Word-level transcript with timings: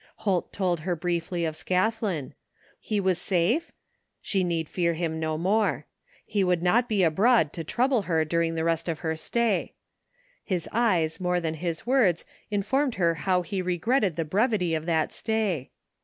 Holt 0.25 0.51
told 0.51 0.79
her 0.79 0.95
briefly 0.95 1.45
of 1.45 1.53
Scathlin. 1.55 2.33
He 2.79 2.99
was 2.99 3.21
safe? 3.21 3.71
She 4.19 4.43
need 4.43 4.67
fear 4.67 4.95
him 4.95 5.19
no 5.19 5.37
more. 5.37 5.85
He 6.25 6.43
would 6.43 6.65
hot 6.65 6.89
be 6.89 7.03
abroad 7.03 7.53
to 7.53 7.63
trouble 7.63 8.01
her 8.09 8.25
during 8.25 8.55
the 8.55 8.63
rest 8.63 8.89
of 8.89 9.01
her 9.01 9.15
stay. 9.15 9.75
His 10.43 10.67
eyes 10.71 11.19
more 11.19 11.39
than 11.39 11.53
his 11.53 11.85
words 11.85 12.25
informed 12.49 12.95
her 12.95 13.13
how 13.13 13.43
he 13.43 13.61
regretted 13.61 14.15
the 14.15 14.25
brevity 14.25 14.73
of 14.73 14.87
that 14.87 15.11
stay. 15.11 15.69